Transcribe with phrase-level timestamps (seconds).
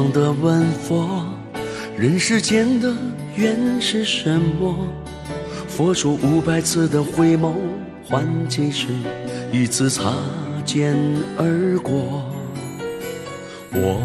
[0.00, 1.26] 忙的问佛，
[1.94, 2.90] 人世间的
[3.36, 4.74] 缘是什么？
[5.68, 7.52] 佛说五百次的回眸，
[8.08, 8.86] 换几世
[9.52, 10.14] 一次擦
[10.64, 10.96] 肩
[11.36, 12.24] 而过。
[13.72, 14.00] 我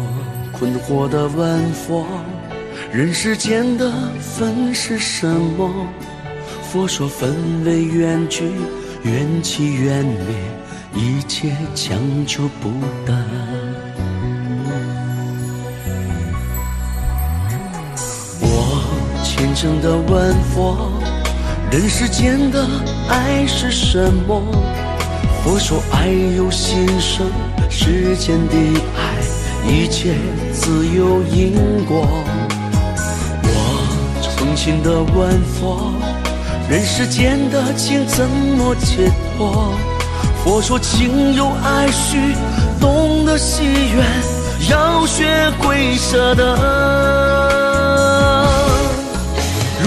[0.52, 2.06] 困惑的问佛，
[2.92, 3.90] 人世间的
[4.20, 5.88] 分是什么？
[6.70, 8.44] 佛说分为缘聚，
[9.02, 10.36] 缘起缘灭，
[10.94, 12.68] 一切强求不
[13.06, 13.16] 得。
[19.56, 20.92] 诚的问佛，
[21.72, 22.62] 人世间的
[23.08, 24.42] 爱是什么？
[25.42, 27.26] 佛说爱由心生，
[27.70, 28.54] 世间的
[28.98, 30.14] 爱，一切
[30.52, 31.54] 自有因
[31.86, 32.06] 果。
[33.44, 35.90] 我诚心的问佛，
[36.68, 39.72] 人世间的情怎么解脱？
[40.44, 42.34] 佛说情有爱绪，
[42.78, 44.04] 懂得惜缘，
[44.68, 45.24] 要学
[45.60, 47.55] 会舍得。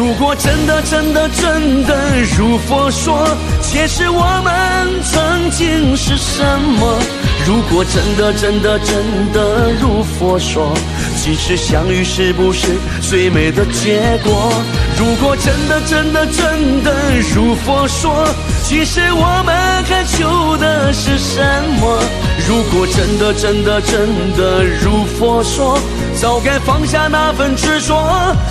[0.10, 1.96] 如果真的真的真的
[2.36, 3.28] 如佛说，
[3.62, 6.98] 前世我们曾经是什么？
[7.46, 10.74] 如果真的真的真的如佛说，
[11.16, 12.70] 今世相遇是不是
[13.08, 14.52] 最美的结果？
[14.98, 16.92] 如果真的真的真的
[17.36, 18.26] 如佛说，
[18.64, 21.40] 其实我们还求的是什
[21.80, 22.02] 么？
[22.48, 25.78] 如果真的真的真的如佛说，
[26.22, 27.96] 早该放下那份执着，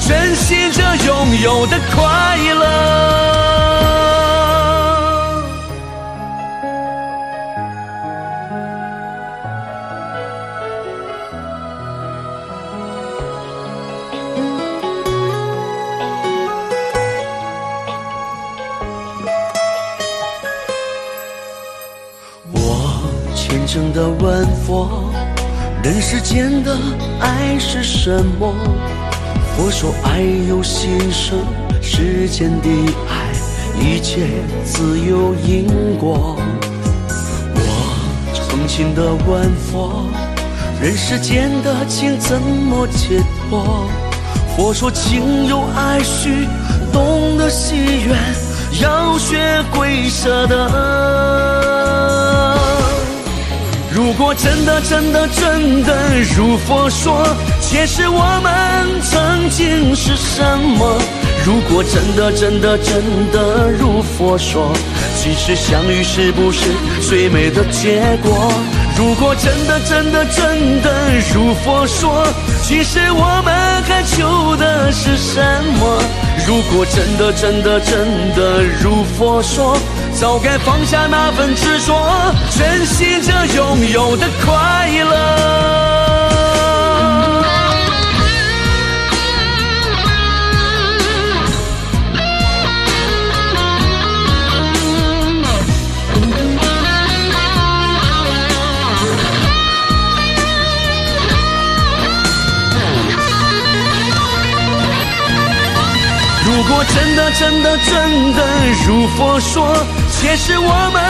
[0.09, 2.65] 珍惜这拥有的快乐。
[22.51, 23.03] 我
[23.35, 25.08] 虔诚的问佛，
[25.83, 26.77] 人世间的
[27.21, 28.53] 爱是什么？
[29.57, 31.39] 佛说爱由心生，
[31.81, 32.69] 世间的
[33.09, 34.27] 爱，一切
[34.65, 36.37] 自有因果。
[37.55, 40.05] 我诚心的问佛，
[40.83, 43.89] 人世间的情怎么解脱？
[44.57, 46.49] 佛说情有爱绪，
[46.93, 48.19] 懂得惜缘，
[48.83, 51.68] 要学会舍得。
[54.29, 57.27] 如果真的真的真的如佛说，
[57.63, 60.45] 前世我们曾经是什
[60.77, 61.01] 么？
[61.47, 63.03] 如果真的真的真
[63.33, 64.71] 的如佛说，
[65.17, 66.67] 今世相遇是不是
[67.01, 68.53] 最美的结果？
[68.99, 70.93] 如果真的真的真的
[71.33, 72.27] 如佛说，
[72.63, 75.41] 其实我们还求的是什
[75.81, 75.98] 么？
[76.49, 79.77] 如果真的真的真的如佛说，
[80.19, 85.28] 早该放下那份执着，珍惜这拥有的快乐。
[106.69, 108.45] 果真的真的真的
[108.87, 109.75] 如佛说，
[110.11, 111.01] 前世我们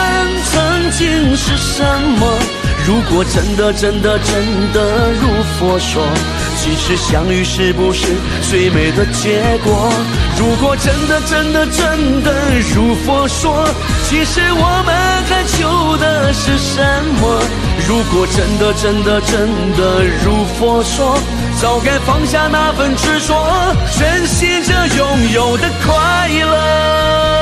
[0.51, 1.83] 曾经是什
[2.17, 2.39] 么？
[2.87, 5.27] 如果真的真的真的如
[5.59, 6.01] 佛说，
[6.57, 8.07] 今世相遇是不是
[8.49, 9.91] 最美的结果？
[10.37, 13.65] 如果真的真的真的如佛说，
[14.03, 14.93] 其实我们
[15.27, 16.81] 还求的是什
[17.21, 17.41] 么？
[17.87, 21.17] 如果真的真的真的如佛说，
[21.59, 27.38] 早该放下那份执着，珍惜这拥有的快乐。